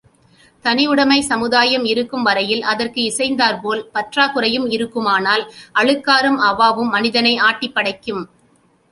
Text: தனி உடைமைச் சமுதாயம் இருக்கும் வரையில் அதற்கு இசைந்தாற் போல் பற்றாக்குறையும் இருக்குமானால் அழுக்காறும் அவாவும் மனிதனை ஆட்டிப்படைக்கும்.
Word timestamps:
தனி 0.65 0.83
உடைமைச் 0.87 1.27
சமுதாயம் 1.27 1.83
இருக்கும் 1.83 2.23
வரையில் 2.23 2.63
அதற்கு 2.63 3.01
இசைந்தாற் 3.01 3.59
போல் 3.61 3.83
பற்றாக்குறையும் 3.93 4.65
இருக்குமானால் 4.69 5.43
அழுக்காறும் 5.75 6.39
அவாவும் 6.47 6.91
மனிதனை 6.95 7.35
ஆட்டிப்படைக்கும். 7.49 8.23